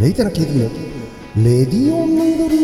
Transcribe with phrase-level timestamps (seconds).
[0.00, 0.70] レイタナ KD の
[1.44, 2.54] レディオヌードル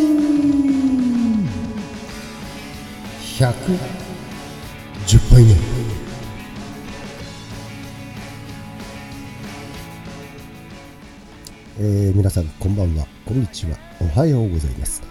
[3.20, 5.56] 110杯目
[11.76, 15.02] えー、皆さんこんばんはこんにちはおはようございます、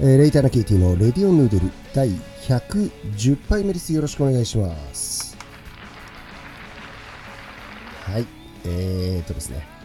[0.00, 5.36] えー、レイタナ KT のレディオヌードル第110杯目ですよろしくお願いします
[8.00, 8.26] はい
[8.64, 9.75] えーとですね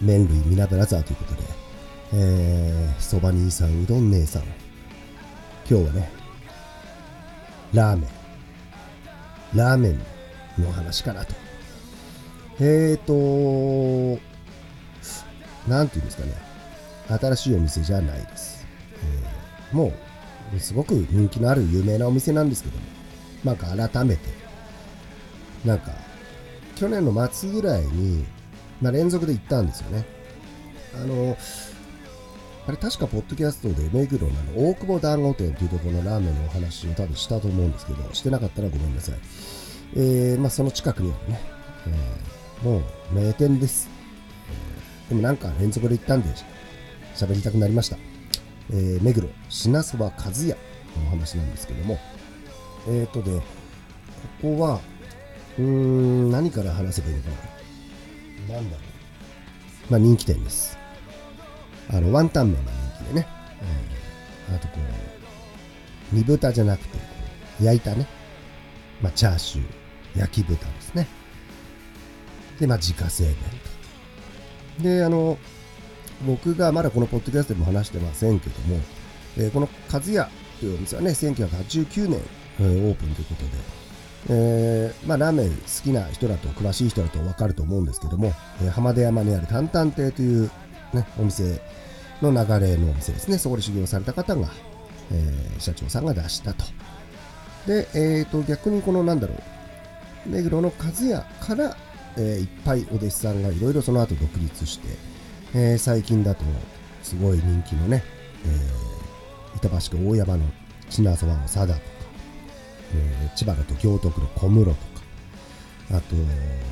[0.00, 1.42] 麺類皆ブラザーということで、
[2.14, 4.42] えー、そば兄さん、うどん姉さん、
[5.68, 6.10] 今日はね、
[7.74, 9.98] ラーメン、ラーメン
[10.58, 11.34] の話かなと。
[12.60, 14.20] えーと、
[15.68, 16.32] なんていうんですかね、
[17.08, 18.66] 新しいお店じゃないです。
[19.72, 19.92] えー、も
[20.54, 22.82] う、すごく人気のある有名なお店なんですけども、
[23.44, 24.28] なんか改めて、
[25.64, 25.92] なんか、
[26.76, 28.24] 去年の末ぐらいに、
[28.80, 30.04] ま、連続で行ったんですよね。
[30.94, 31.36] あの、
[32.66, 39.14] あれ確かポッドキャストで目黒の大久保団子店というところのラーメンのお話を多分したと思うんですけど、してなかったらごめんなさい。
[39.96, 41.40] えー、まあその近くにあるね、
[41.88, 43.88] えー、もう名店です。
[44.48, 46.28] えー、でもなんか連続で行ったんで
[47.14, 47.96] 喋りたくなりました。
[48.72, 50.54] えー、目黒品そば和也の
[51.06, 51.98] お話なんですけども、
[52.86, 53.44] えっ、ー、とで、こ
[54.42, 54.80] こは、
[55.58, 57.36] うーん、何から話せばいいのかな。
[58.52, 58.82] なんだろ
[59.88, 59.92] う。
[59.92, 60.78] まあ人気店です。
[61.88, 63.26] あの、ワンタン麺が人気でね。
[64.48, 64.74] うん、あとこ
[66.12, 66.98] う、煮豚じゃなくて、
[67.60, 68.06] 焼いたね。
[69.02, 71.06] まあチャーシュー、焼き豚ですね。
[72.58, 73.34] で、まあ自家製麺
[74.78, 74.82] と。
[74.82, 75.38] で、あの、
[76.26, 78.80] 僕がまだこのポッドキャストでも話してませんけども、
[79.38, 80.26] えー、この和也
[80.58, 82.20] というお店はね、1989年、
[82.60, 83.50] えー、オープンということで、
[84.28, 88.32] えー、まあ、ラーメン好きな人だと、詳しい人だと分かると思うんですけども、
[88.62, 90.50] えー、浜出山にある担々亭という、
[90.92, 91.60] ね、お店
[92.20, 93.38] の流れのお店ですね。
[93.38, 94.48] そこで修行された方が、
[95.12, 96.64] えー、社長さんが出したと。
[97.66, 99.34] で、えー、と、逆にこのなんだろ
[100.26, 101.76] う、目黒の和也から、
[102.16, 104.88] えー、いっぱいお弟子さんがいろいろその後独立して、
[105.54, 106.44] えー、最近だと、
[107.02, 108.04] すごい人気のね、
[108.44, 110.44] えー、板橋区大山の
[110.90, 111.99] 品そばの佐田と
[112.94, 114.80] えー、千葉だと京都区の小室とか、
[115.92, 116.14] あと、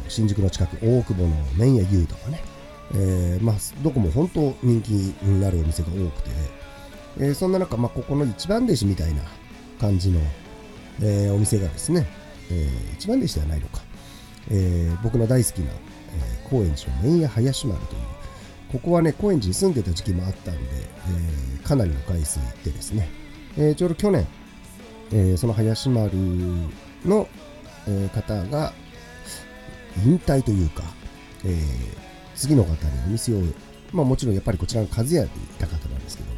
[0.09, 2.43] 新宿の近く大久保の麺屋牛とかね、
[2.95, 6.31] えー、まあ、どこも本当人気になるお店が多くて、
[7.19, 9.23] えー、そんな中、まあ、ここの一番弟子みたいな
[9.81, 10.21] 感じの、
[11.03, 12.06] えー、お店がですね、
[12.50, 13.81] えー、一番弟子ではないのか、
[14.50, 18.00] えー、僕の大好きな、えー、高円寺の麺屋林丸という、
[18.73, 23.09] ここはね、高円寺に住んでた時期もあったんで、えー、かなりの回数行ってですね、
[23.56, 24.27] えー、ちょうど去年、
[25.12, 26.12] えー、その林丸
[27.04, 27.28] の、
[27.86, 28.72] え、方が
[30.04, 30.82] 引退というか、
[31.44, 31.62] えー、
[32.34, 32.76] 次の方に
[33.06, 33.41] お店を、
[33.92, 36.30] まあもちろんやっぱりこちらの和也でいた方なんですけど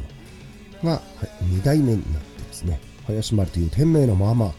[0.87, 1.01] も、が、
[1.43, 4.53] 2代目になってですね、林丸という店名のまま、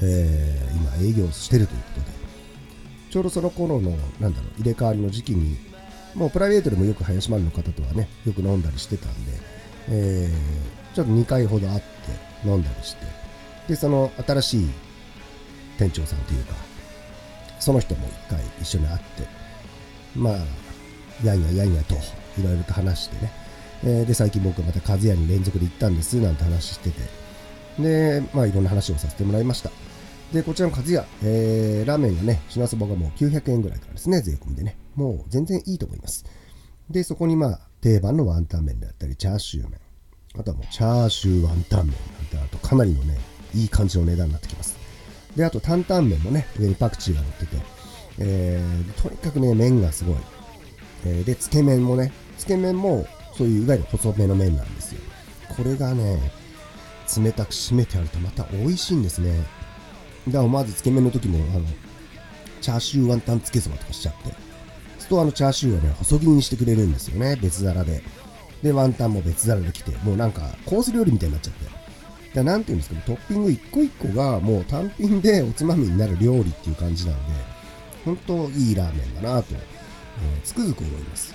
[0.00, 2.06] えー、今営業してるということで、
[3.10, 3.90] ちょうどその頃の、
[4.20, 5.56] なんだろう、入れ替わりの時期に、
[6.14, 9.32] もうプライベートでもよく林丸の方とはね、よく飲んだりしてたんで、
[9.88, 13.21] えー、ちょっと2回ほど会って飲んだりして、
[13.68, 14.70] で、その新しい
[15.78, 16.54] 店長さんというか、
[17.60, 19.26] その人も一回一緒に会って、
[20.16, 20.34] まあ、
[21.24, 23.32] やんややんやと、いろいろと話してね。
[23.84, 27.00] えー、で、最近僕はまた和也に連続で行ったんです、なんて話してて。
[27.78, 29.70] で、まあ、いろんな話をさせてもらいました。
[30.32, 34.76] で、こちらの和也、えー、ラーメンがね、品そばがもう900円ぐらいからですね、税込みでね。
[34.94, 36.24] もう全然いいと思います。
[36.90, 39.78] で、そこにまあ、定番のワンタン麺であったり、チャーシュー麺。
[40.38, 43.11] あとはもう、チャーシューワンタン麺なんて、あとかなりのね、
[43.54, 44.76] いい感じの値段になってきます。
[45.36, 47.56] で、あと担々麺もね、上にパクチーが乗ってて、
[48.18, 50.16] えー、とにかくね、麺がすごい。
[51.06, 55.00] えー、で、つけ麺もね、つけ麺も、そういういわゆる細めの麺なんですよ。
[55.56, 56.20] これがね、
[57.16, 59.44] 冷たく締めてあるとまた美味しいんですね。
[60.28, 61.64] だからまずつけ麺の時も、あの、
[62.60, 64.34] チャーシューワンタンつけそばとかしちゃって、
[64.98, 68.02] ストアのチャーシューはね、細切りにしてくれるんですよね、別皿で。
[68.62, 71.81] で、ワンタンも別皿で来て、もうなんかコース料理みたいになっちゃって。
[72.34, 77.20] でなんていうんですかね、トッピング一個一個がもう単品でおつまみになる料理っていう感じなんで、
[78.04, 81.34] 本当いいラーメンだなと、えー、つくづく思います。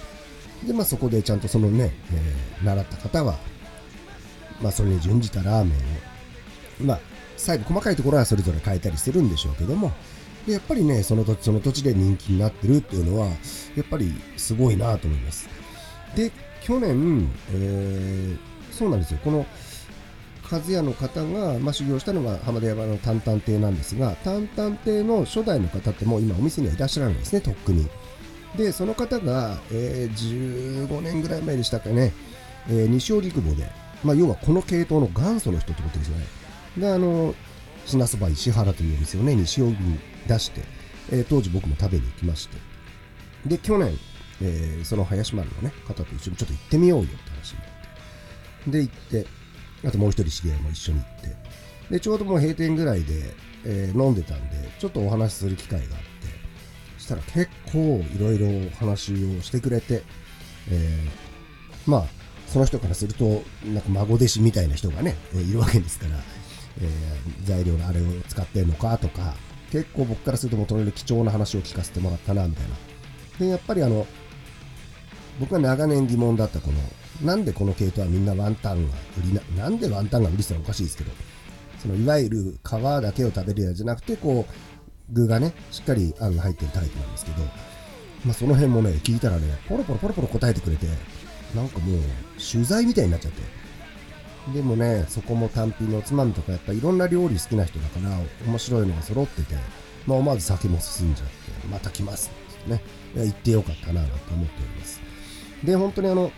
[0.65, 3.37] で、まあそこでちゃんとそのね、えー、習った方は、
[4.61, 6.99] まあそれに準じたラーメンを、まあ
[7.37, 9.91] 最後細かいところはそれぞれ変えたりするんでしょうけども、
[10.47, 13.33] でやっぱりね、その土地その土地で人気になってるっていうのは、や
[13.81, 15.47] っぱりすごいなと思います。
[16.15, 18.37] で、去年、えー、
[18.73, 19.19] そうなんですよ。
[19.23, 19.45] この、
[20.49, 27.87] 和也の方が、まあ、修行したのが浜田山の担々亭なんですが、担々亭の初代の方ってもう今お店にはいらっしゃらないですね、とっくに。
[28.55, 32.13] でその方が、えー、15年ぐらい前でしたかね、
[32.69, 33.69] えー、西尾陸母で、
[34.03, 36.25] まあ、要はこの系統の元祖の人ってことですよね。
[36.77, 37.33] であの
[37.85, 40.61] 品そば石原というお店をね西尾に出して、
[41.11, 42.57] えー、当時僕も食べに行きまして。
[43.45, 43.93] で去年、
[44.41, 47.67] えー、その林丸の、ね、方と一緒にちょっと行ってみようよって話になっ
[48.65, 48.71] て。
[48.71, 49.36] で行って
[49.85, 51.57] あともう一人知り合いも一緒に行って。
[51.89, 53.33] でちょうどもう閉店ぐらいで、
[53.65, 55.97] えー、飲んでたんでちょっとお話しする機会があって
[56.97, 60.03] そしたら結構いろいろお話をしてくれて、
[60.69, 62.05] えー、まあ
[62.47, 66.15] その人からするとなんか孫弟子みたいな人がね、えいるわけですから、
[66.81, 69.33] えー、材料のあれを使ってんのかとか
[69.69, 72.75] 結構僕からするともとに貴重な話を聞かせてもらったなみたいな。
[73.39, 74.07] でやっぱりあの
[75.39, 76.79] 僕が長年疑問だったこの
[77.21, 81.11] なんでこの系統はみんなワンタンが売りななんでワンタンが売りしたらおかしいですけど
[81.79, 84.53] そのいわゆる皮だけを食べるやつじゃなくてこう
[85.13, 87.41] 具がねしっかりあんが入ってるタイプなんですけど、
[88.25, 90.87] まあ、その辺もね聞いたらねポロポロポロポロ答えてくれて
[91.55, 92.01] なんかもう
[92.39, 93.41] 取材みたいになっちゃって。
[94.53, 99.55] でもねそこも単品のおつまみとかやっぱいろんな料理好きな人だから面白いのが揃ってて、
[100.05, 102.31] まあ、思わず酒も進んじゃってまた来ます
[102.61, 102.81] ってね。
[103.15, 105.01] 行ってよかったななんて思っております。
[105.63, 106.31] で本当にあの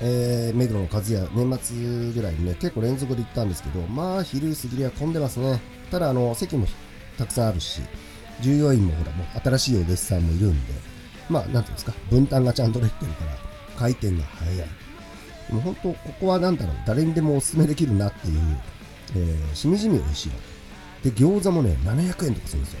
[0.00, 5.60] えー、目黒の和也、年末ぐらいにね、結構連続で行ったんですけど、まあ、昼過ぎりは混んでますね。
[5.90, 6.66] ただ、あの、席も
[7.18, 7.80] たくさんあるし、
[8.40, 10.72] 従業員もほら、もう新しいお弟子さんもいるんで、
[11.28, 13.32] まあ、なんていうんですか、分担がちゃんとできてるから、
[13.76, 14.56] 回転が早い。
[14.56, 14.64] で
[15.54, 18.40] も本当、ここはなんだろう、誰にでもお勧めできるなっていう、
[19.16, 20.30] えー、しみじみ美味しい
[21.04, 22.80] で、餃子もね、700円とかするんですよ。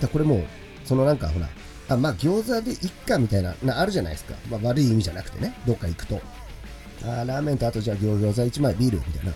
[0.00, 0.44] だこれも、
[0.84, 1.48] そのなんかほら、
[1.94, 4.34] あまあ餃子でいっかみたいな、なあるじゃないですか。
[4.50, 6.20] まあ、悪い意味じゃなくてね、どっか行くと。
[7.04, 9.32] あラーメンとあとじゃあ餃子1枚ビールみたいな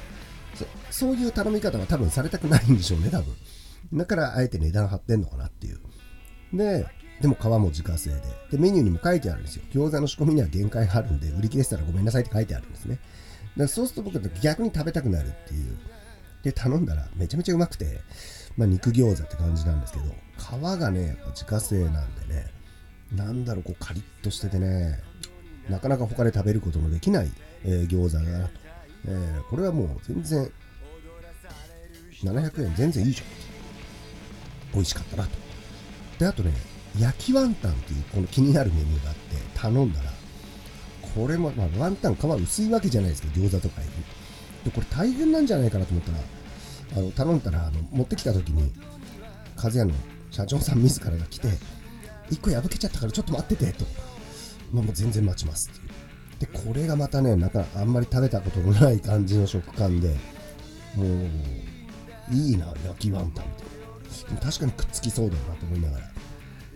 [0.54, 0.66] そ。
[0.90, 3.34] そういう頼み方は多分されたくないんでしょうね、多分。
[3.94, 5.80] だからあえて値段張ってんのかなっていう。
[6.52, 6.86] で、
[7.20, 8.16] でも皮も自家製で。
[8.52, 9.62] で、メニューにも書いてあるんですよ。
[9.72, 12.98] 餃子の仕込みには限界があるんで、売り切れてたらごめんなさいって書いてあるんですね。
[13.56, 15.76] だそうすると僕は逆に食べたくなるっていう。
[16.42, 18.00] で、頼んだらめちゃめちゃうまくて、
[18.56, 20.04] まあ、肉餃子って感じなんですけど、
[20.38, 22.46] 皮がね、やっぱ自家製なんでね、
[23.14, 25.00] なんだろう、こうカリッとしててね、
[25.68, 27.30] なかなか他で食べることのできない、
[27.64, 28.50] えー、餃子だなと。
[29.08, 30.50] えー、これはもう全然、
[32.22, 33.26] 700円全然いいじゃん。
[34.74, 35.30] 美味しかったなと。
[36.18, 36.52] で、あとね、
[36.98, 40.10] 焼きワンタンっていうこの気になるメニューがあって頼んだら、
[41.14, 43.88] これも、まあ、ワンタン皮薄いわけじゃないですけど、餃子とかよ
[44.64, 44.70] り。
[44.70, 46.18] で、これ大変なんじゃないかなと思ったら、
[46.94, 48.72] あの頼んだらあの持ってきた時に
[49.56, 49.92] 和也の
[50.30, 51.48] 社長さん自らが来て
[52.30, 53.84] 1個破けちゃったからちょっと待っててと、
[54.72, 60.14] まあ、もう全然待ちますっていうでこれがまたねなんかあんまり食べたことのない感じの食感で
[60.94, 63.64] もういいな焼きワンタンって
[64.44, 66.06] 確かにくっつきそうだなと思いながら。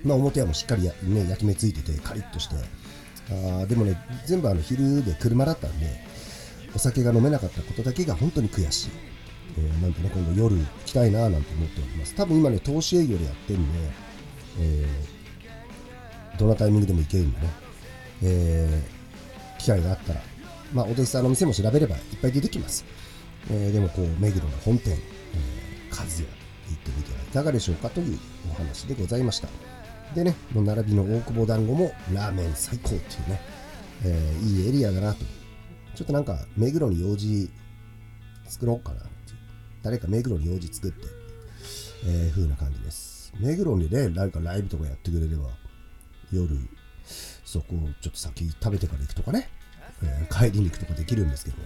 [0.04, 2.54] まあ表はもうしっかりや、ね、焼き目ついててカリッとして。
[3.30, 3.96] あでもね
[4.26, 5.86] 全部あの昼で車だったんで
[6.74, 8.90] お酒が飲めなかったことだけが本当に悔しい。
[9.58, 12.14] えー、なんでね、今度夜行きたいななんて思っております。
[12.14, 13.78] 多分今ね、投資営業でやってるんで、
[14.60, 17.46] えー、どんなタイミングでも行けるんでね、
[18.22, 20.20] えー、機会があったら、
[20.72, 22.84] まあ、お弟子さんの店も調べればいっぱい出てきます。
[23.50, 28.18] えー、でも、こう、目黒の本店、えー、和也行ってみてはいかがでしょうかという
[28.50, 29.48] お話でございました。
[30.14, 33.40] でね、の並びの大久保団子もラーメン最高っていうね、
[34.04, 35.24] えー、いいエリアだなと。
[35.94, 37.50] ちょっとなんか、目黒に用事
[38.46, 39.02] 作ろうかな
[39.82, 41.06] 誰か目黒に用事作って、
[42.06, 43.32] えー、風な感じです。
[43.38, 45.48] 目黒にね、誰かライブとかやってくれれば、
[46.32, 46.56] 夜、
[47.44, 49.48] そこをちょっと先食べてから行くとかね、
[50.02, 51.56] えー、帰りに行くとかできるんですけど、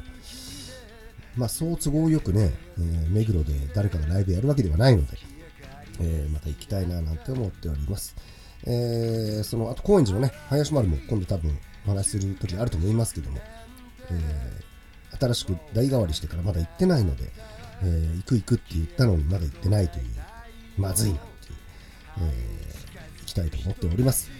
[1.36, 5.18] まあそう都合よくね、えー、目黒で誰かがライブやるわけではないので、
[6.00, 8.14] えー、また行きたいななんて思っております。
[8.66, 13.38] えー、その、あと高円寺のね、林丸も今度多分お話しする時あると思いますけども、
[14.10, 17.30] えー、新しく代替わりしてからまだ行ってないので、
[17.82, 20.04] えー、行く行くって言ったのにまだ行ってないという、
[20.78, 21.58] まずいなっていう、
[22.18, 24.30] えー、行きたいと思っております。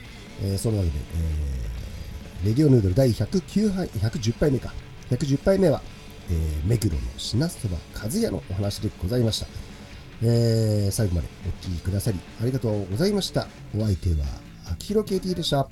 [0.42, 4.72] えー、そのわけで、えー、レディオヌードル第109杯、110杯目か。
[5.10, 5.82] 110杯目は、
[6.30, 9.46] えー、目黒の品そば和也のお話でございました。
[10.22, 13.46] えー、最後までお聴きくださりありがとうございました。
[13.76, 14.26] お相手は、
[14.72, 15.68] 秋広 KT でした。